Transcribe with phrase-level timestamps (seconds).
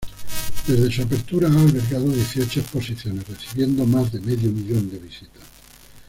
[0.65, 5.43] Desde su apertura ha albergado dieciocho exposiciones recibiendo más de medio millón de visitas.